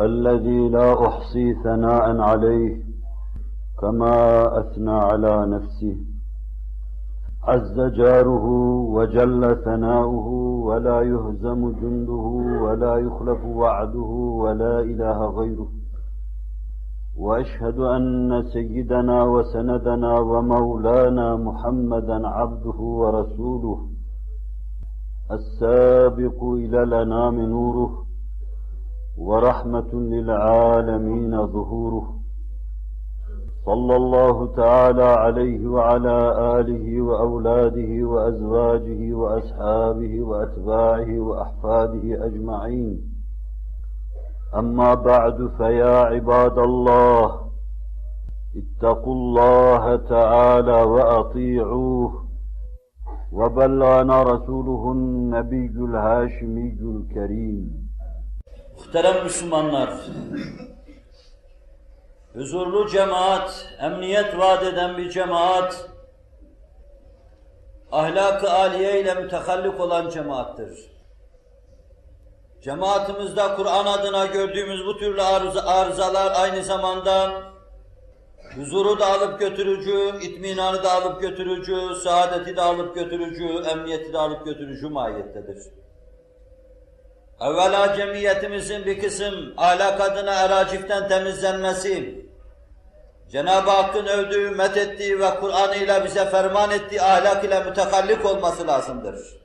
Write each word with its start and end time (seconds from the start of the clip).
الذي 0.00 0.68
لا 0.68 1.06
أحصي 1.06 1.54
ثناء 1.54 2.20
عليه 2.20 2.82
كما 3.80 4.14
أثنى 4.60 4.90
على 4.90 5.46
نفسه. 5.46 5.96
عز 7.44 7.80
جاره 7.80 8.46
وجل 8.96 9.56
ثناؤه 9.64 10.28
ولا 10.66 11.02
يهزم 11.02 11.70
جنده 11.70 12.26
ولا 12.62 12.96
يخلف 12.96 13.44
وعده 13.44 14.10
ولا 14.44 14.80
إله 14.80 15.26
غيره. 15.26 15.68
وأشهد 17.18 17.78
أن 17.78 18.42
سيدنا 18.52 19.24
وسندنا 19.24 20.18
ومولانا 20.18 21.36
محمدا 21.36 22.28
عبده 22.28 22.78
ورسوله 22.80 23.78
السابق 25.30 26.44
إلى 26.44 26.82
الأنام 26.82 27.40
نوره. 27.40 28.11
ورحمة 29.16 29.94
للعالمين 29.94 31.46
ظهوره. 31.46 32.14
صلى 33.66 33.96
الله 33.96 34.46
تعالى 34.46 35.04
عليه 35.04 35.66
وعلى 35.66 36.18
آله 36.60 37.02
وأولاده 37.02 38.08
وأزواجه 38.08 39.12
وأصحابه 39.12 40.22
وأتباعه 40.22 41.20
وأحفاده 41.20 42.26
أجمعين. 42.26 43.00
أما 44.54 44.94
بعد 44.94 45.50
فيا 45.58 45.96
عباد 45.96 46.58
الله 46.58 47.40
اتقوا 48.56 49.14
الله 49.14 49.96
تعالى 49.96 50.82
وأطيعوه. 50.82 52.24
وبلغنا 53.32 54.22
رسوله 54.22 54.92
النبي 54.92 55.66
الهاشمي 55.66 56.76
الكريم. 56.82 57.81
Muhterem 58.76 59.24
Müslümanlar, 59.24 59.94
huzurlu 62.34 62.88
cemaat, 62.88 63.66
emniyet 63.80 64.38
vaat 64.38 64.62
eden 64.62 64.96
bir 64.98 65.10
cemaat, 65.10 65.90
ahlak-ı 67.92 68.50
aliye 68.50 69.00
ile 69.00 69.14
mütehallik 69.14 69.80
olan 69.80 70.10
cemaattir. 70.10 70.92
Cemaatimizde 72.62 73.54
Kur'an 73.56 73.86
adına 73.86 74.26
gördüğümüz 74.26 74.86
bu 74.86 74.98
türlü 74.98 75.22
arıza, 75.22 75.62
arızalar 75.62 76.32
aynı 76.40 76.64
zamanda 76.64 77.42
huzuru 78.56 78.98
da 78.98 79.06
alıp 79.06 79.40
götürücü, 79.40 80.12
itminanı 80.22 80.82
da 80.82 80.92
alıp 80.92 81.20
götürücü, 81.20 81.94
saadeti 82.04 82.56
de 82.56 82.62
alıp 82.62 82.94
götürücü, 82.94 83.44
emniyeti 83.70 84.12
de 84.12 84.18
alıp 84.18 84.44
götürücü 84.44 84.88
mahiyettedir. 84.88 85.81
Evvela 87.42 87.96
cemiyetimizin 87.96 88.86
bir 88.86 89.00
kısım 89.00 89.54
ahlak 89.56 90.00
adına 90.00 90.34
eraciften 90.34 91.08
temizlenmesi, 91.08 92.26
Cenab-ı 93.30 93.70
Hakk'ın 93.70 94.06
övdüğü, 94.06 94.50
methettiği 94.50 95.20
ve 95.20 95.30
Kur'an 95.40 95.72
ile 95.72 96.04
bize 96.04 96.24
ferman 96.30 96.70
ettiği 96.70 97.02
ahlak 97.02 97.44
ile 97.44 97.64
mütekallik 97.64 98.26
olması 98.26 98.66
lazımdır. 98.66 99.42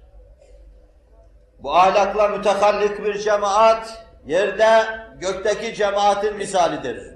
Bu 1.59 1.75
ahlakla 1.75 2.27
mütehallik 2.27 3.05
bir 3.05 3.17
cemaat, 3.17 4.05
yerde 4.25 4.85
gökteki 5.15 5.75
cemaatin 5.75 6.35
misalidir. 6.35 7.15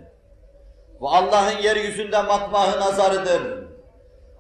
Bu 1.00 1.10
Allah'ın 1.10 1.58
yeryüzünde 1.58 2.22
matmahı 2.22 2.80
nazarıdır. 2.80 3.42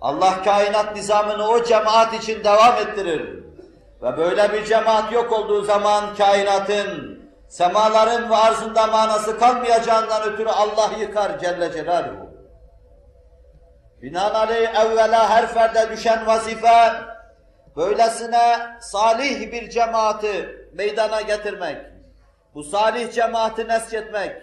Allah 0.01 0.43
kainat 0.43 0.95
nizamını 0.95 1.47
o 1.47 1.63
cemaat 1.63 2.13
için 2.13 2.43
devam 2.43 2.77
ettirir. 2.77 3.40
Ve 4.01 4.17
böyle 4.17 4.53
bir 4.53 4.65
cemaat 4.65 5.11
yok 5.11 5.31
olduğu 5.31 5.61
zaman 5.61 6.15
kainatın, 6.15 7.21
semaların 7.47 8.29
ve 8.29 8.35
arzında 8.35 8.87
manası 8.87 9.39
kalmayacağından 9.39 10.23
ötürü 10.23 10.49
Allah 10.49 10.91
yıkar 10.99 11.39
Celle 11.39 11.71
Celaluhu. 11.71 12.29
Binaenaleyh 14.01 14.75
evvela 14.75 15.29
her 15.29 15.47
ferde 15.47 15.89
düşen 15.89 16.27
vazife, 16.27 16.91
böylesine 17.75 18.77
salih 18.81 19.51
bir 19.51 19.69
cemaati 19.69 20.69
meydana 20.73 21.21
getirmek, 21.21 21.77
bu 22.53 22.63
salih 22.63 23.11
cemaati 23.11 23.67
nesçetmek, 23.67 24.41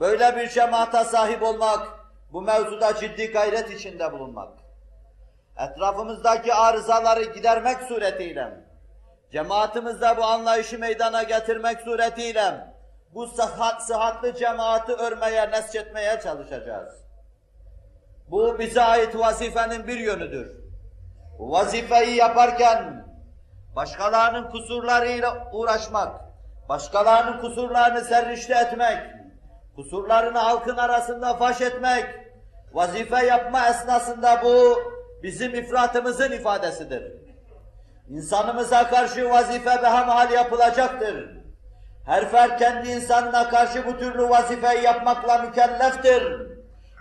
böyle 0.00 0.36
bir 0.36 0.48
cemaate 0.48 1.04
sahip 1.04 1.42
olmak, 1.42 1.88
bu 2.32 2.42
mevzuda 2.42 2.94
ciddi 2.94 3.32
gayret 3.32 3.70
içinde 3.70 4.12
bulunmak. 4.12 4.52
Etrafımızdaki 5.58 6.54
arızaları 6.54 7.22
gidermek 7.22 7.82
suretiyle, 7.82 8.63
cemaatimizde 9.34 10.16
bu 10.16 10.24
anlayışı 10.24 10.78
meydana 10.78 11.22
getirmek 11.22 11.80
suretiyle, 11.80 12.74
bu 13.14 13.26
sıhhat, 13.26 13.82
sıhhatlı 13.82 14.34
cemaati 14.34 14.92
örmeye, 14.92 15.50
nesçetmeye 15.50 16.20
çalışacağız. 16.20 16.94
Bu 18.30 18.58
bize 18.58 18.82
ait 18.82 19.18
vazifenin 19.18 19.86
bir 19.86 19.98
yönüdür. 19.98 20.56
Bu 21.38 21.50
vazifeyi 21.50 22.16
yaparken 22.16 23.06
başkalarının 23.76 24.50
kusurlarıyla 24.50 25.50
uğraşmak, 25.52 26.20
başkalarının 26.68 27.40
kusurlarını 27.40 28.00
serrişte 28.00 28.54
etmek, 28.54 28.98
kusurlarını 29.76 30.38
halkın 30.38 30.76
arasında 30.76 31.34
faş 31.34 31.60
etmek, 31.60 32.04
vazife 32.72 33.26
yapma 33.26 33.68
esnasında 33.68 34.40
bu 34.44 34.78
bizim 35.22 35.54
ifratımızın 35.54 36.32
ifadesidir. 36.32 37.23
İnsanımıza 38.08 38.90
karşı 38.90 39.30
vazife 39.30 39.82
behemhal 39.82 40.30
yapılacaktır. 40.30 41.30
Her 42.06 42.30
fert 42.30 42.58
kendi 42.58 42.90
insanına 42.90 43.48
karşı 43.48 43.86
bu 43.86 43.98
türlü 43.98 44.28
vazifeyi 44.28 44.82
yapmakla 44.82 45.38
mükelleftir. 45.38 46.22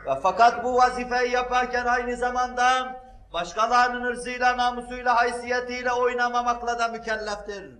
Ve 0.05 0.19
fakat 0.23 0.63
bu 0.63 0.75
vazifeyi 0.75 1.31
yaparken 1.31 1.85
aynı 1.85 2.15
zamanda 2.15 2.95
başkalarının 3.33 4.03
ırzıyla, 4.03 4.57
namusuyla, 4.57 5.15
haysiyetiyle 5.15 5.91
oynamamakla 5.91 6.79
da 6.79 6.87
mükelleftir. 6.87 7.71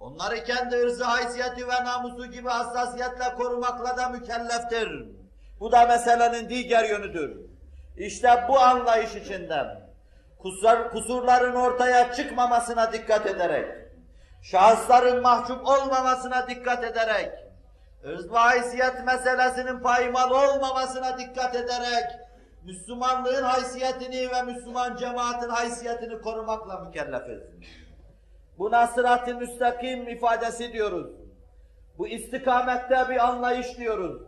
Onları 0.00 0.44
kendi 0.44 0.76
ırzı, 0.76 1.04
haysiyeti 1.04 1.68
ve 1.68 1.84
namusu 1.84 2.26
gibi 2.26 2.48
hassasiyetle 2.48 3.34
korumakla 3.36 3.96
da 3.96 4.08
mükelleftir. 4.08 5.06
Bu 5.60 5.72
da 5.72 5.86
meselenin 5.86 6.48
diğer 6.48 6.84
yönüdür. 6.84 7.36
İşte 7.96 8.44
bu 8.48 8.60
anlayış 8.60 9.14
içinde 9.14 9.89
kusur, 10.42 10.90
kusurların 10.90 11.54
ortaya 11.54 12.12
çıkmamasına 12.12 12.92
dikkat 12.92 13.26
ederek, 13.26 13.66
şahısların 14.42 15.22
mahcup 15.22 15.66
olmamasına 15.66 16.48
dikkat 16.48 16.84
ederek, 16.84 17.30
ırz 18.04 18.30
haysiyet 18.30 19.04
meselesinin 19.06 19.80
paymal 19.80 20.30
olmamasına 20.30 21.18
dikkat 21.18 21.56
ederek, 21.56 22.04
Müslümanlığın 22.64 23.42
haysiyetini 23.42 24.30
ve 24.30 24.42
Müslüman 24.42 24.96
cemaatin 24.96 25.48
haysiyetini 25.48 26.20
korumakla 26.20 26.78
mükellefiz. 26.78 27.40
Buna 28.58 28.86
sırat-ı 28.86 29.34
müstakim 29.34 30.08
ifadesi 30.08 30.72
diyoruz. 30.72 31.06
Bu 31.98 32.08
istikamette 32.08 33.06
bir 33.08 33.28
anlayış 33.28 33.78
diyoruz. 33.78 34.22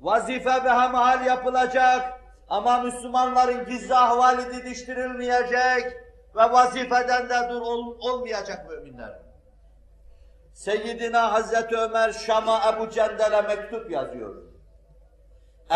Vazife 0.00 0.64
ve 0.64 0.70
hemhal 0.70 1.26
yapılacak 1.26 2.19
ama 2.50 2.82
Müslümanların 2.82 3.66
gizli 3.66 3.94
ahvali 3.94 4.52
didiştirilmeyecek 4.52 5.92
ve 6.36 6.52
vazifeden 6.52 7.28
de 7.28 7.50
dur 7.50 7.60
ol, 7.60 7.96
olmayacak 8.00 8.70
müminler. 8.70 9.18
Seyyidina 10.54 11.32
Hazreti 11.32 11.76
Ömer 11.76 12.12
Şam'a 12.12 12.60
Ebu 12.72 12.90
Cendel'e 12.90 13.40
mektup 13.42 13.90
yazıyor. 13.90 14.36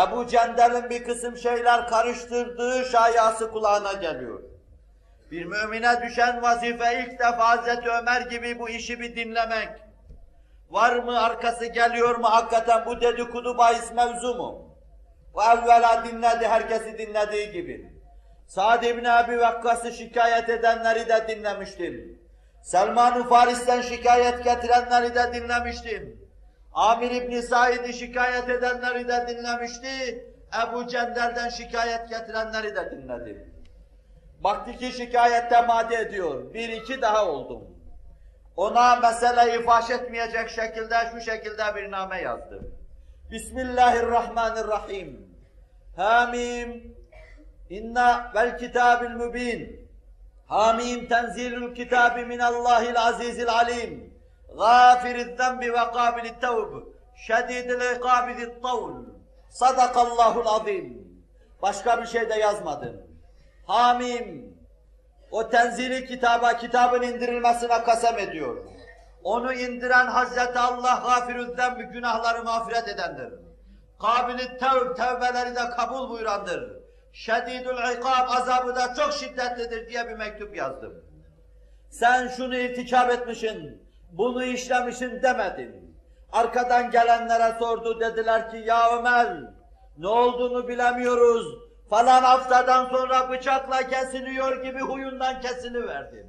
Ebu 0.07 0.27
Cendel'in 0.27 0.89
bir 0.89 1.03
kısım 1.03 1.37
şeyler 1.37 1.87
karıştırdığı 1.87 2.85
şayası 2.85 3.51
kulağına 3.51 3.93
geliyor. 3.93 4.43
Bir 5.31 5.45
mümine 5.45 6.01
düşen 6.01 6.41
vazife 6.41 7.03
ilk 7.03 7.19
defa 7.19 7.49
Hazreti 7.49 7.89
Ömer 7.89 8.21
gibi 8.21 8.59
bu 8.59 8.69
işi 8.69 8.99
bir 8.99 9.15
dinlemek. 9.15 9.69
Var 10.69 10.95
mı 10.95 11.23
arkası 11.23 11.65
geliyor 11.65 12.15
mu 12.15 12.29
hakikaten 12.31 12.85
bu 12.85 13.01
dedikodu 13.01 13.57
bahis 13.57 13.93
mevzu 13.93 14.35
mu? 14.35 14.64
O 15.35 15.43
evvela 15.43 16.05
dinledi 16.05 16.47
herkesi 16.47 16.97
dinlediği 16.97 17.51
gibi. 17.51 17.91
Sa'd 18.47 18.83
ibn 18.83 19.05
Abi 19.05 19.39
Vakkas'ı 19.39 19.91
şikayet 19.91 20.49
edenleri 20.49 21.09
de 21.09 21.27
dinlemiştim. 21.27 22.19
Selman-ı 22.61 23.29
Faris'ten 23.29 23.81
şikayet 23.81 24.43
getirenleri 24.43 25.15
de 25.15 25.33
dinlemiştim. 25.33 26.29
Amir 26.73 27.11
İbni 27.11 27.41
Said'i 27.41 27.93
şikayet 27.93 28.49
edenleri 28.49 29.07
de 29.07 29.25
dinlemişti. 29.27 30.25
Ebu 30.63 30.87
Cendel'den 30.87 31.49
şikayet 31.49 32.09
getirenleri 32.09 32.75
de 32.75 32.91
dinledim. 32.91 33.53
Baktı 34.43 34.71
ki 34.71 34.91
şikayette 34.91 35.61
madde 35.61 35.95
ediyor. 35.95 36.53
Bir 36.53 36.69
iki 36.69 37.01
daha 37.01 37.25
oldum. 37.25 37.63
Ona 38.57 38.95
meseleyi 38.95 39.63
faş 39.63 39.89
etmeyecek 39.89 40.49
şekilde 40.49 40.95
şu 41.11 41.21
şekilde 41.21 41.75
bir 41.75 41.91
name 41.91 42.21
yazdım. 42.21 42.71
Bismillahirrahmanirrahim. 43.31 45.24
Hamim. 45.95 46.95
İnna 47.69 48.31
vel 48.35 48.57
kitabil 48.57 49.09
mübin. 49.09 49.89
Hamim 50.47 51.07
tenzilül 51.07 51.75
kitabi 51.75 52.25
minallahil 52.25 52.99
azizil 52.99 53.49
alim. 53.49 54.13
Gafiriz 54.57 55.37
zembi 55.37 55.73
ve 55.73 55.91
kabilit 55.93 56.41
tevb. 56.41 56.83
Şedidil 57.15 57.95
ikabidit 57.97 58.63
tavl. 58.63 58.91
Sadakallahul 59.49 60.45
azim. 60.45 61.07
Başka 61.61 62.01
bir 62.01 62.07
şey 62.07 62.29
de 62.29 62.33
yazmadım. 62.33 63.01
Hamim. 63.67 64.55
O 65.31 65.49
tenzili 65.49 66.05
kitaba, 66.07 66.57
kitabın 66.57 67.01
indirilmesine 67.01 67.83
kasem 67.83 68.19
ediyor. 68.19 68.57
Onu 69.23 69.53
indiren 69.53 70.07
Hazreti 70.07 70.59
Allah 70.59 71.03
gafirü 71.05 71.55
zembi 71.55 71.83
günahları 71.83 72.43
mağfiret 72.43 72.87
edendir. 72.87 73.33
Kabilit 73.99 74.59
tevb, 74.59 74.95
tevbeleri 74.95 75.55
de 75.55 75.69
kabul 75.69 76.09
buyurandır. 76.09 76.85
Şedidül 77.13 77.97
ikab, 77.97 78.29
azabı 78.29 78.75
da 78.75 78.93
çok 78.93 79.13
şiddetlidir 79.13 79.89
diye 79.89 80.07
bir 80.07 80.13
mektup 80.13 80.55
yazdım. 80.55 80.93
Sen 81.89 82.27
şunu 82.27 82.57
irtikap 82.57 83.11
etmişsin, 83.11 83.81
bunu 84.11 84.43
işlemişsin 84.43 85.21
demedin. 85.21 85.97
Arkadan 86.31 86.91
gelenlere 86.91 87.59
sordu 87.59 87.99
dediler 87.99 88.51
ki 88.51 88.57
ya 88.57 88.97
Ömer 88.97 89.37
ne 89.97 90.07
olduğunu 90.07 90.67
bilemiyoruz. 90.67 91.65
Falan 91.89 92.23
haftadan 92.23 92.89
sonra 92.89 93.29
bıçakla 93.29 93.87
kesiliyor 93.87 94.63
gibi 94.63 94.79
huyundan 94.79 95.41
kesiliverdim. 95.41 96.27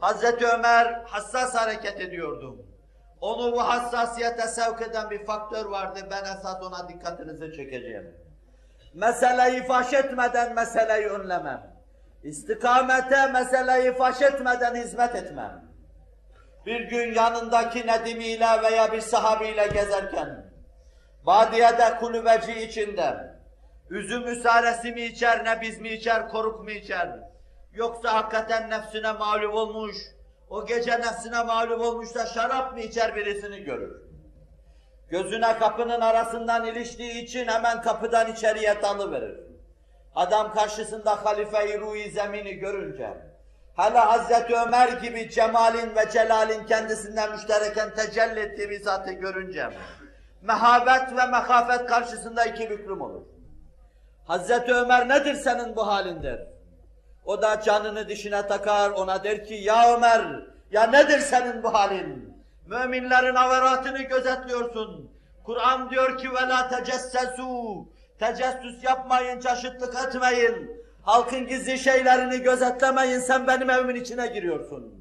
Hazreti 0.00 0.46
Ömer 0.46 1.02
hassas 1.06 1.54
hareket 1.54 2.00
ediyordu. 2.00 2.56
Onu 3.20 3.52
bu 3.52 3.60
hassasiyete 3.68 4.42
sevk 4.42 4.82
eden 4.82 5.10
bir 5.10 5.24
faktör 5.24 5.64
vardı. 5.66 6.00
Ben 6.10 6.24
esas 6.24 6.62
ona 6.62 6.88
dikkatinizi 6.88 7.56
çekeceğim. 7.56 8.14
Meseleyi 8.94 9.62
faş 9.62 9.92
etmeden 9.92 10.54
meseleyi 10.54 11.06
önlemem. 11.06 11.76
İstikamete 12.22 13.26
meseleyi 13.26 13.92
faş 13.92 14.22
etmeden 14.22 14.74
hizmet 14.74 15.14
etmem. 15.14 15.64
Bir 16.66 16.80
gün 16.80 17.14
yanındaki 17.14 17.86
Nedimiyle 17.86 18.62
veya 18.62 18.92
bir 18.92 19.00
sahabiyle 19.00 19.66
gezerken, 19.66 20.44
Badiye'de 21.26 21.96
kulübeci 22.00 22.52
içinde, 22.52 23.34
üzüm 23.90 24.26
üsaresi 24.26 24.92
mi 24.92 25.00
içer, 25.00 25.44
nebiz 25.44 25.80
mi 25.80 25.88
içer, 25.88 26.28
koruk 26.28 26.64
mu 26.64 26.70
içer? 26.70 27.20
Yoksa 27.72 28.14
hakikaten 28.14 28.70
nefsine 28.70 29.12
mağlup 29.12 29.54
olmuş, 29.54 29.96
o 30.50 30.66
gece 30.66 30.92
nefsine 31.00 31.42
mağlup 31.42 31.80
olmuş 31.80 32.14
da 32.14 32.26
şarap 32.26 32.72
mı 32.72 32.80
içer 32.80 33.16
birisini 33.16 33.62
görür. 33.62 34.02
Gözüne 35.08 35.58
kapının 35.58 36.00
arasından 36.00 36.66
iliştiği 36.66 37.24
için 37.24 37.48
hemen 37.48 37.82
kapıdan 37.82 38.32
içeriye 38.32 38.82
dalıverir. 38.82 39.40
Adam 40.14 40.54
karşısında 40.54 41.24
halife-i 41.24 41.80
ruhi 41.80 42.10
zemini 42.10 42.54
görünce, 42.54 43.10
hele 43.76 43.98
Hazreti 43.98 44.56
Ömer 44.56 44.88
gibi 44.88 45.30
cemalin 45.30 45.96
ve 45.96 46.10
celalin 46.12 46.66
kendisinden 46.66 47.32
müştereken 47.32 47.94
tecelli 47.94 48.40
ettiği 48.40 48.70
bir 48.70 48.82
zatı 48.82 49.12
görünce, 49.12 49.70
mehabet 50.42 51.12
ve 51.12 51.26
mehafet 51.26 51.86
karşısında 51.86 52.44
iki 52.44 52.70
büklüm 52.70 53.00
olur. 53.00 53.22
Hazreti 54.26 54.74
Ömer 54.74 55.08
nedir 55.08 55.34
senin 55.34 55.76
bu 55.76 55.86
halin 55.86 56.22
der. 56.22 56.55
O 57.26 57.42
da 57.42 57.60
canını 57.60 58.08
dişine 58.08 58.46
takar, 58.46 58.90
ona 58.90 59.24
der 59.24 59.44
ki, 59.44 59.54
ya 59.54 59.96
Ömer, 59.96 60.22
ya 60.70 60.86
nedir 60.86 61.18
senin 61.18 61.62
bu 61.62 61.74
halin? 61.74 62.36
Müminlerin 62.66 63.34
avaratını 63.34 64.02
gözetliyorsun. 64.02 65.10
Kur'an 65.44 65.90
diyor 65.90 66.18
ki, 66.18 66.30
ve 66.30 66.48
la 66.48 66.68
tecessesu, 66.68 67.88
tecessüs 68.18 68.84
yapmayın, 68.84 69.40
çaşıtlık 69.40 69.94
etmeyin. 69.94 70.86
Halkın 71.02 71.46
gizli 71.46 71.78
şeylerini 71.78 72.38
gözetlemeyin, 72.38 73.20
sen 73.20 73.46
benim 73.46 73.70
evimin 73.70 73.94
içine 73.94 74.26
giriyorsun. 74.26 74.94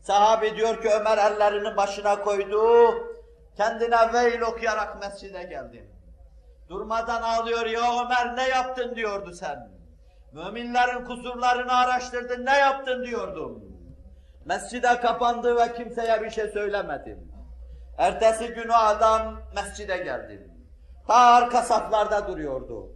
Sahabi 0.00 0.56
diyor 0.56 0.82
ki, 0.82 0.88
Ömer 0.90 1.18
ellerini 1.18 1.76
başına 1.76 2.20
koydu, 2.20 2.94
kendine 3.56 4.12
veil 4.12 4.40
okuyarak 4.40 5.00
mescide 5.00 5.42
geldi. 5.42 5.88
Durmadan 6.68 7.22
ağlıyor, 7.22 7.66
ya 7.66 8.04
Ömer 8.04 8.36
ne 8.36 8.48
yaptın 8.48 8.96
diyordu 8.96 9.32
sen. 9.32 9.77
Müminlerin 10.32 11.04
kusurlarını 11.04 11.72
araştırdın, 11.72 12.46
ne 12.46 12.58
yaptın 12.58 13.04
diyordum. 13.04 13.64
Mescide 14.44 15.00
kapandı 15.00 15.56
ve 15.56 15.72
kimseye 15.72 16.22
bir 16.22 16.30
şey 16.30 16.48
söylemedim. 16.48 17.32
Ertesi 17.98 18.48
günü 18.48 18.72
adam 18.72 19.40
mescide 19.54 19.96
geldi. 19.96 20.50
Ta 21.06 21.14
arka 21.14 21.62
saflarda 21.62 22.28
duruyordu. 22.28 22.92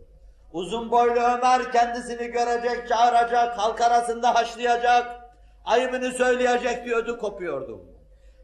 Uzun 0.53 0.91
boylu 0.91 1.21
Ömer 1.21 1.73
kendisini 1.73 2.27
görecek, 2.27 2.89
çağıracak, 2.89 3.59
halk 3.59 3.81
arasında 3.81 4.35
haşlayacak, 4.35 5.07
ayıbını 5.65 6.13
söyleyecek 6.13 6.85
diyordu, 6.85 7.19
kopuyordu. 7.19 7.81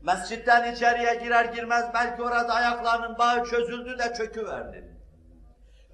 Mescitten 0.02 0.72
içeriye 0.72 1.14
girer 1.14 1.44
girmez 1.44 1.84
belki 1.94 2.22
orada 2.22 2.52
ayaklarının 2.54 3.18
bağı 3.18 3.44
çözüldü 3.44 3.98
de 3.98 4.14
çöküverdi. 4.14 4.98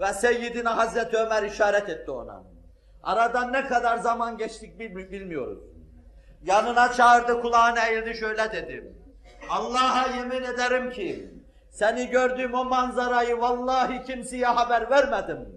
Ve 0.00 0.12
Seyyidina 0.12 0.76
Hazreti 0.76 1.16
Ömer 1.16 1.42
işaret 1.42 1.88
etti 1.88 2.10
ona. 2.10 2.53
Aradan 3.04 3.52
ne 3.52 3.66
kadar 3.66 3.98
zaman 3.98 4.38
geçtik 4.38 4.78
bilmiyoruz. 4.78 5.58
Yanına 6.42 6.92
çağırdı, 6.92 7.40
kulağına 7.40 7.86
eğildi 7.86 8.14
şöyle 8.14 8.52
dedim. 8.52 8.98
Allah'a 9.50 10.16
yemin 10.16 10.42
ederim 10.42 10.90
ki 10.90 11.30
seni 11.70 12.08
gördüğüm 12.08 12.54
o 12.54 12.64
manzarayı 12.64 13.40
vallahi 13.40 14.02
kimseye 14.02 14.46
haber 14.46 14.90
vermedim. 14.90 15.48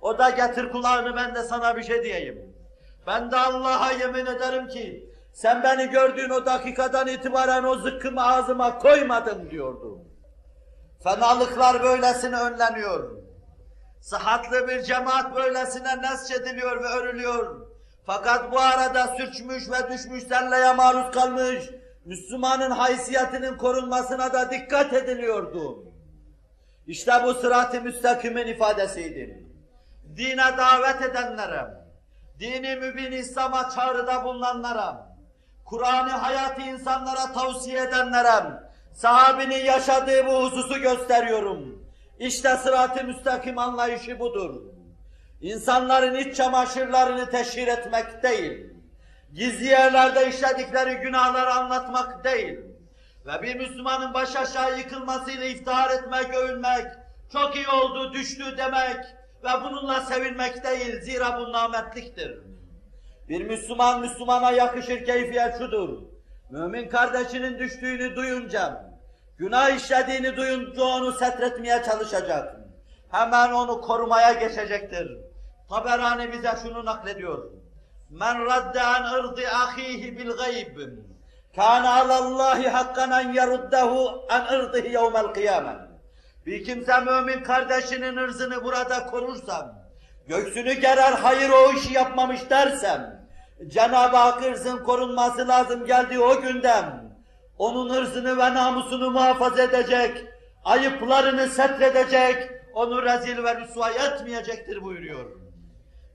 O 0.00 0.18
da 0.18 0.30
getir 0.30 0.72
kulağını 0.72 1.16
ben 1.16 1.34
de 1.34 1.42
sana 1.42 1.76
bir 1.76 1.82
şey 1.82 2.02
diyeyim. 2.02 2.54
Ben 3.06 3.30
de 3.30 3.36
Allah'a 3.36 3.92
yemin 3.92 4.26
ederim 4.26 4.68
ki 4.68 5.10
sen 5.32 5.62
beni 5.62 5.90
gördüğün 5.90 6.30
o 6.30 6.46
dakikadan 6.46 7.08
itibaren 7.08 7.64
o 7.64 7.74
zıkkımı 7.74 8.26
ağzıma 8.26 8.78
koymadım 8.78 9.50
diyordu. 9.50 9.98
Fenalıklar 11.04 11.82
böylesine 11.82 12.36
önleniyor. 12.36 13.25
Sıhhatlı 14.06 14.68
bir 14.68 14.82
cemaat 14.82 15.36
böylesine 15.36 16.02
nesçediliyor 16.02 16.82
ve 16.82 16.88
örülüyor. 16.88 17.66
Fakat 18.06 18.52
bu 18.52 18.60
arada 18.60 19.16
sürçmüş 19.16 19.70
ve 19.70 19.92
düşmüş 19.92 20.22
selleye 20.22 20.72
maruz 20.72 21.14
kalmış, 21.14 21.70
Müslümanın 22.04 22.70
haysiyetinin 22.70 23.56
korunmasına 23.56 24.32
da 24.32 24.50
dikkat 24.50 24.92
ediliyordu. 24.92 25.84
İşte 26.86 27.12
bu 27.24 27.34
sırat-ı 27.34 27.80
müstakimin 27.80 28.46
ifadesiydi. 28.46 29.44
Dine 30.16 30.56
davet 30.58 31.02
edenlere, 31.02 31.66
dini 32.38 32.76
mübin 32.76 33.12
İslam'a 33.12 33.70
çağrıda 33.70 34.24
bulunanlara, 34.24 35.16
Kur'an'ı 35.64 36.10
hayatı 36.10 36.62
insanlara 36.62 37.32
tavsiye 37.32 37.82
edenlere, 37.82 38.42
sahabinin 38.94 39.64
yaşadığı 39.64 40.26
bu 40.26 40.44
hususu 40.44 40.78
gösteriyorum. 40.78 41.85
İşte 42.18 42.56
sırat-ı 42.56 43.04
müstakim 43.04 43.58
anlayışı 43.58 44.18
budur. 44.18 44.62
İnsanların 45.40 46.14
iç 46.14 46.36
çamaşırlarını 46.36 47.30
teşhir 47.30 47.68
etmek 47.68 48.22
değil, 48.22 48.66
gizli 49.34 49.64
yerlerde 49.64 50.28
işledikleri 50.28 50.94
günahları 50.94 51.54
anlatmak 51.54 52.24
değil 52.24 52.58
ve 53.26 53.42
bir 53.42 53.56
Müslümanın 53.56 54.14
baş 54.14 54.36
aşağı 54.36 54.78
yıkılmasıyla 54.78 55.44
iftihar 55.44 55.90
etmek, 55.90 56.34
övünmek, 56.34 56.86
çok 57.32 57.56
iyi 57.56 57.68
oldu, 57.68 58.12
düştü 58.12 58.44
demek 58.58 58.96
ve 59.44 59.64
bununla 59.64 60.00
sevinmek 60.00 60.64
değil, 60.64 61.00
zira 61.00 61.40
bu 61.40 61.52
nametliktir. 61.52 62.38
Bir 63.28 63.44
Müslüman, 63.44 64.00
Müslümana 64.00 64.50
yakışır 64.50 65.04
keyfiyet 65.04 65.58
şudur, 65.58 66.02
mümin 66.50 66.88
kardeşinin 66.88 67.58
düştüğünü 67.58 68.16
duyunca, 68.16 68.85
günah 69.38 69.70
işlediğini 69.70 70.36
duyunca 70.36 70.82
onu 70.82 71.12
setretmeye 71.12 71.82
çalışacak. 71.82 72.56
Hemen 73.10 73.52
onu 73.52 73.80
korumaya 73.80 74.32
geçecektir. 74.32 75.18
Taberani 75.68 76.32
bize 76.32 76.54
şunu 76.62 76.84
naklediyor. 76.84 77.50
Men 78.10 78.46
radde 78.46 78.82
an 78.82 79.14
ırdı 79.14 79.40
ahihi 79.48 80.18
bil 80.18 80.30
gayb. 80.30 80.78
Kana 81.56 82.00
alallahi 82.00 82.68
hakkan 82.68 83.10
en 83.10 83.32
yeruddehu 83.32 84.26
an 84.30 84.54
ırdıhi 84.54 84.92
yevmel 84.92 85.26
kıyamet. 85.26 85.86
Bir 86.46 86.64
kimse 86.64 87.00
mümin 87.00 87.42
kardeşinin 87.42 88.16
ırzını 88.16 88.64
burada 88.64 89.06
korursam, 89.06 89.74
göksünü 90.28 90.72
gerer 90.72 91.12
hayır 91.12 91.50
o 91.50 91.72
işi 91.72 91.92
yapmamış 91.92 92.50
dersem, 92.50 93.26
Cenab-ı 93.66 94.16
Hak 94.16 94.42
ırzın 94.42 94.84
korunması 94.84 95.48
lazım 95.48 95.86
geldiği 95.86 96.20
o 96.20 96.40
günden, 96.40 97.05
onun 97.58 97.90
ırzını 97.90 98.38
ve 98.38 98.54
namusunu 98.54 99.10
muhafaza 99.10 99.62
edecek, 99.62 100.24
ayıplarını 100.64 101.46
setredecek, 101.46 102.50
onu 102.74 103.02
rezil 103.02 103.44
ve 103.44 103.60
rüsva 103.60 103.90
etmeyecektir 103.90 104.82
buyuruyor. 104.82 105.26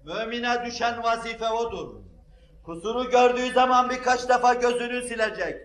Mümine 0.06 0.66
düşen 0.66 1.04
vazife 1.04 1.50
odur. 1.50 1.96
Kusuru 2.66 3.10
gördüğü 3.10 3.52
zaman 3.54 3.90
birkaç 3.90 4.30
defa 4.30 4.54
gözünü 4.54 5.02
silecek. 5.02 5.62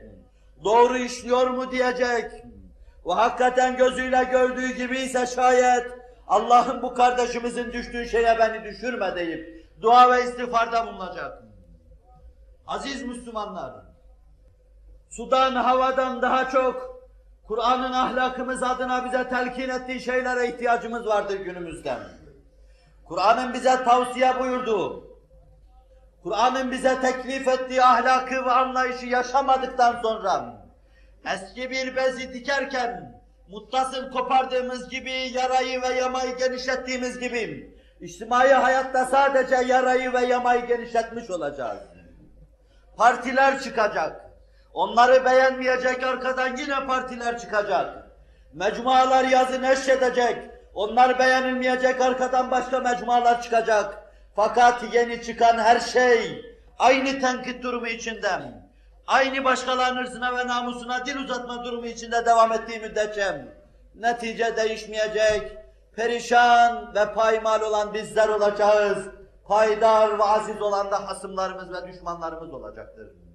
Doğru 0.65 0.97
işliyor 0.97 1.51
mu 1.51 1.71
diyecek. 1.71 2.33
Ve 3.07 3.13
hakikaten 3.13 3.77
gözüyle 3.77 4.25
gördüğü 4.25 4.69
gibi 4.69 4.99
ise 4.99 5.27
şayet 5.27 5.87
Allah'ın 6.29 6.83
bu 6.83 6.95
kardeşimizin 6.95 7.73
düştüğü 7.73 8.09
şeye 8.09 8.39
beni 8.39 8.65
düşürme 8.65 9.17
deyip 9.17 9.69
dua 9.83 10.13
ve 10.13 10.25
istiğfarda 10.25 10.87
bulunacak. 10.87 11.43
Aziz 12.67 13.03
Müslümanlar, 13.03 13.75
sudan, 15.17 15.55
havadan 15.55 16.23
daha 16.23 16.51
çok 16.51 16.97
Kur'an'ın 17.49 17.93
ahlakımız 17.93 18.63
adına 18.63 19.05
bize 19.05 19.29
telkin 19.29 19.69
ettiği 19.69 20.01
şeylere 20.01 20.49
ihtiyacımız 20.49 21.07
vardır 21.07 21.41
günümüzde. 21.41 21.97
Kur'an'ın 23.05 23.55
bize 23.55 23.85
tavsiye 23.85 24.41
buyurduğu, 24.41 25.05
Kur'an'ın 26.23 26.71
bize 26.71 27.01
teklif 27.01 27.49
ettiği 27.49 27.83
ahlakı 27.83 28.35
ve 28.35 28.51
anlayışı 28.51 29.07
yaşamadıktan 29.07 30.03
sonra 30.03 30.65
eski 31.35 31.71
bir 31.71 31.97
bezi 31.97 32.35
dikerken 32.35 33.23
muttasıl 33.51 34.11
kopardığımız 34.11 34.89
gibi 34.89 35.13
yarayı 35.13 35.83
ve 35.83 35.89
yamayı 35.89 36.37
genişlettiğimiz 36.37 37.19
gibi 37.19 37.75
içtimai 38.01 38.49
hayatta 38.49 39.05
sadece 39.05 39.57
yarayı 39.57 40.13
ve 40.13 40.21
yamayı 40.21 40.67
genişletmiş 40.67 41.31
olacağız. 41.31 41.81
Partiler 42.97 43.63
çıkacak. 43.63 44.26
Onları 44.77 45.25
beğenmeyecek 45.25 46.03
arkadan 46.03 46.57
yine 46.57 46.87
partiler 46.87 47.39
çıkacak. 47.39 48.07
Mecmualar 48.53 49.25
yazı 49.25 49.63
neşredecek. 49.63 50.51
Onlar 50.75 51.19
beğenilmeyecek 51.19 52.01
arkadan 52.01 52.51
başka 52.51 52.81
mecmualar 52.81 53.43
çıkacak. 53.43 53.99
Fakat 54.35 54.95
yeni 54.95 55.23
çıkan 55.23 55.59
her 55.59 55.81
şey 55.81 56.45
aynı 56.79 57.21
tenkit 57.21 57.63
durumu 57.63 57.87
içinden, 57.87 58.69
aynı 59.07 59.45
başkalarının 59.45 60.03
hırsına 60.03 60.37
ve 60.37 60.47
namusuna 60.47 61.07
dil 61.07 61.17
uzatma 61.17 61.65
durumu 61.65 61.87
içinde 61.87 62.27
devam 62.27 62.53
ettiği 62.53 62.79
müddetçe 62.79 63.45
netice 63.95 64.57
değişmeyecek, 64.57 65.57
perişan 65.97 66.95
ve 66.95 67.13
paymal 67.15 67.61
olan 67.61 67.95
bizler 67.95 68.29
olacağız. 68.29 68.99
Paydar 69.45 70.19
ve 70.19 70.23
aziz 70.23 70.63
olan 70.63 70.91
da 70.91 71.09
hasımlarımız 71.09 71.73
ve 71.73 71.89
düşmanlarımız 71.89 72.55
olacaktır. 72.55 73.26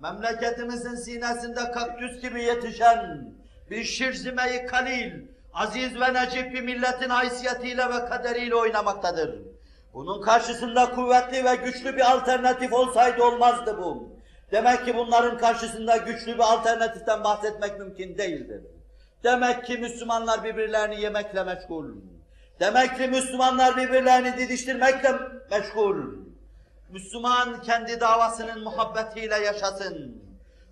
Memleketimizin 0.00 0.94
sinesinde 0.94 1.70
kaktüs 1.70 2.20
gibi 2.22 2.42
yetişen 2.42 3.34
bir 3.70 3.84
şirzimeyi 3.84 4.66
kalil, 4.66 5.12
aziz 5.54 6.00
ve 6.00 6.14
necip 6.14 6.54
bir 6.54 6.60
milletin 6.60 7.08
haysiyetiyle 7.08 7.88
ve 7.88 8.08
kaderiyle 8.08 8.54
oynamaktadır. 8.54 9.42
Bunun 9.94 10.22
karşısında 10.22 10.90
kuvvetli 10.90 11.44
ve 11.44 11.54
güçlü 11.54 11.96
bir 11.96 12.12
alternatif 12.12 12.72
olsaydı 12.72 13.22
olmazdı 13.22 13.78
bu. 13.78 14.16
Demek 14.52 14.84
ki 14.84 14.96
bunların 14.96 15.38
karşısında 15.38 15.96
güçlü 15.96 16.34
bir 16.34 16.52
alternatiften 16.52 17.24
bahsetmek 17.24 17.78
mümkün 17.78 18.18
değildir. 18.18 18.62
Demek 19.24 19.64
ki 19.64 19.78
Müslümanlar 19.78 20.44
birbirlerini 20.44 21.00
yemekle 21.00 21.44
meşgul. 21.44 21.86
Demek 22.60 22.96
ki 22.96 23.06
Müslümanlar 23.06 23.76
birbirlerini 23.76 24.38
didiştirmekle 24.38 25.12
meşgul. 25.50 25.96
Müslüman 26.90 27.62
kendi 27.62 28.00
davasının 28.00 28.64
muhabbetiyle 28.64 29.34
yaşasın. 29.36 30.22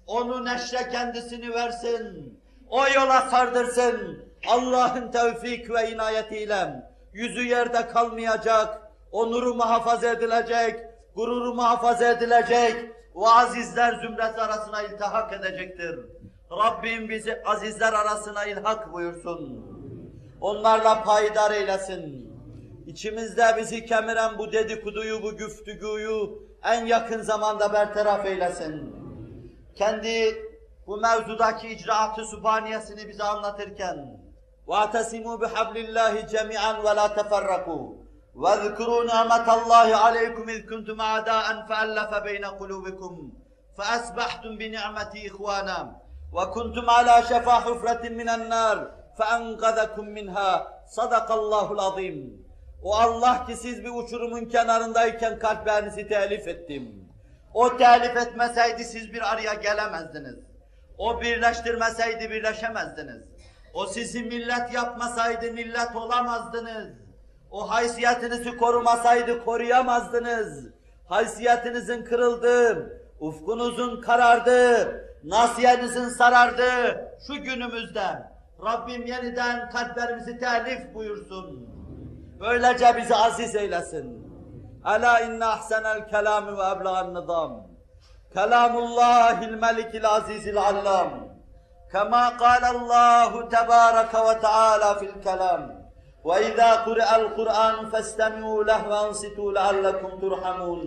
Onu 0.07 0.45
neşre 0.45 0.89
kendisini 0.89 1.55
versin. 1.55 2.35
O 2.69 2.87
yola 2.95 3.21
sardırsın. 3.21 4.25
Allah'ın 4.47 5.11
tevfik 5.11 5.71
ve 5.71 5.91
inayetiyle 5.91 6.85
yüzü 7.13 7.43
yerde 7.43 7.89
kalmayacak, 7.89 8.93
onuru 9.13 9.55
muhafaza 9.55 10.09
edilecek, 10.09 10.81
gururu 11.17 11.55
muhafaza 11.55 12.05
edilecek, 12.09 12.91
o 13.15 13.31
azizler 13.31 13.95
zümresi 13.95 14.41
arasına 14.41 14.83
iltihak 14.83 15.33
edecektir. 15.33 16.01
Rabbim 16.51 17.09
bizi 17.09 17.43
azizler 17.45 17.93
arasına 17.93 18.45
ilhak 18.45 18.93
buyursun. 18.93 19.67
Onlarla 20.41 21.05
payidar 21.05 21.51
eylesin. 21.51 22.34
İçimizde 22.94 23.56
bizi 23.58 23.86
kemiren 23.86 24.38
bu 24.38 24.52
dedikoduyu, 24.52 25.24
bu 25.24 25.38
güftügüyü 25.38 26.30
en 26.64 26.86
yakın 26.86 27.22
zamanda 27.22 27.74
bertaraf 27.74 28.26
eylesin. 28.26 28.96
Kendi 29.76 30.36
bu 30.88 30.98
mevzudaki 30.98 31.68
icraatı 31.68 32.26
subhaniyesini 32.26 33.08
bize 33.10 33.24
anlatırken 33.24 33.98
وَاَعْتَسِمُوا 34.70 35.36
بِحَبْلِ 35.44 35.76
اللّٰهِ 35.86 36.14
جَمِيعًا 36.34 36.72
وَلَا 36.86 37.08
تَفَرَّقُوا 37.18 37.84
وَاذْكُرُوا 38.44 39.04
نِعْمَةَ 39.12 39.48
اللّٰهِ 39.58 39.88
عَلَيْكُمْ 40.06 40.46
اِذْ 40.56 40.62
كُنْتُمْ 40.72 40.98
عَدَاءً 41.02 41.46
فَأَلَّفَ 41.70 42.12
بَيْنَ 42.28 42.46
قُلُوبِكُمْ 42.60 43.14
فَأَصْبَحْتُمْ 43.78 44.52
بِنِعْمَتِهِ 44.62 45.22
إِخْوَانًا 45.30 45.80
وَكُنْتُمْ 46.38 46.86
عَلَى 46.98 47.16
شَفَا 47.30 47.56
حُفْرَةٍ 47.66 48.04
مِنَ 48.20 48.30
النَّارِ 48.38 48.78
فَأَنْقَذَكُمْ 49.18 50.06
مِنْهَا 50.18 50.52
صَدَقَ 50.98 51.28
اللّٰهُ 51.40 51.68
الْعَظِيمُ 51.76 52.16
o 52.85 52.95
Allah 52.95 53.47
ki 53.47 53.57
siz 53.57 53.85
bir 53.85 53.91
uçurumun 53.91 54.45
kenarındayken 54.45 55.39
kalplerinizi 55.39 56.09
telif 56.09 56.49
ettim. 56.49 57.09
O 57.55 57.77
telif 57.77 58.17
etmeseydi 58.17 58.85
siz 58.85 59.13
bir 59.13 59.33
araya 59.33 59.55
gelemezdiniz. 59.55 60.35
O 60.99 61.21
birleştirmeseydi 61.21 62.31
birleşemezdiniz. 62.31 63.23
O 63.75 63.87
sizi 63.87 64.23
millet 64.23 64.73
yapmasaydı 64.73 65.53
millet 65.53 65.97
olamazdınız. 65.97 66.89
O 67.51 67.71
haysiyetinizi 67.71 68.57
korumasaydı 68.57 69.45
koruyamazdınız. 69.45 70.67
Haysiyetinizin 71.09 72.05
kırıldı, 72.05 72.89
ufkunuzun 73.21 74.01
karardı, 74.01 74.89
nasiyenizin 75.25 76.09
sarardı 76.09 76.65
şu 77.27 77.35
günümüzde. 77.35 78.07
Rabbim 78.65 79.07
yeniden 79.07 79.71
kalplerimizi 79.71 80.39
telif 80.39 80.95
buyursun. 80.95 81.74
Böylece 82.44 82.98
bizi 82.98 83.16
aziz 83.16 83.56
eylesin. 83.56 84.30
Ela 84.86 85.20
inne 85.20 85.46
ahsenel 85.46 86.08
kelami 86.08 86.58
ve 86.58 86.64
ebla'n 86.64 87.16
nizam. 87.16 87.68
Kelamullahil 88.34 89.54
melikil 89.54 90.08
azizil 90.08 90.58
allam. 90.58 91.30
كما 91.94 92.30
قال 92.30 92.64
الله 92.76 93.32
تبارك 93.58 94.14
وتعالى 94.28 94.90
في 95.00 95.06
الكلام 95.06 95.62
وإذا 96.24 96.76
قرأ 96.76 97.16
القرآن 97.16 97.90
فاستمعوا 97.90 98.64
له 98.64 98.82
وأنصتوا 98.90 99.52
لعلكم 99.52 100.20
ترحمون 100.20 100.82